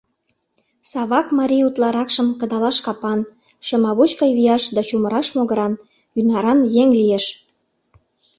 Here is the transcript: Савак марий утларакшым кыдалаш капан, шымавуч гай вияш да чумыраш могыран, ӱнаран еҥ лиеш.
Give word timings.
Савак 0.91 1.27
марий 1.37 1.65
утларакшым 1.67 2.27
кыдалаш 2.39 2.77
капан, 2.85 3.19
шымавуч 3.67 4.11
гай 4.19 4.31
вияш 4.37 4.63
да 4.75 4.81
чумыраш 4.87 5.27
могыран, 5.37 5.73
ӱнаран 6.19 6.59
еҥ 6.81 6.89
лиеш. 6.99 7.25